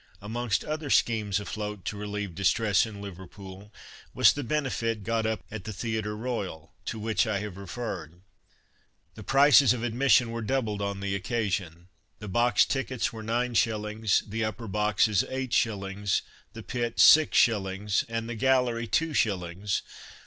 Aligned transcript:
Amongst 0.19 0.65
other 0.65 0.89
schemes 0.89 1.39
afloat 1.39 1.85
to 1.85 1.95
relieve 1.95 2.33
distress 2.33 2.87
in 2.87 3.03
Liverpool 3.03 3.71
was 4.15 4.33
the 4.33 4.43
benefit 4.43 5.03
got 5.03 5.27
up 5.27 5.43
at 5.51 5.63
the 5.65 5.71
Theatre 5.71 6.17
Royal, 6.17 6.73
to 6.85 6.97
which 6.97 7.27
I 7.27 7.37
have 7.41 7.55
referred. 7.55 8.19
The 9.13 9.21
prices 9.23 9.73
of 9.73 9.83
admission 9.83 10.31
were 10.31 10.41
doubled 10.41 10.81
on 10.81 11.01
the 11.01 11.13
occasion. 11.13 11.87
The 12.17 12.27
box 12.27 12.65
tickets 12.65 13.13
were 13.13 13.23
9s., 13.23 14.27
the 14.27 14.43
upper 14.43 14.67
boxes, 14.67 15.23
8s., 15.29 16.21
the 16.53 16.63
pit, 16.63 16.97
6s., 16.97 18.03
and 18.09 18.27
the 18.27 18.33
gallery, 18.33 18.87
2s. 18.87 19.83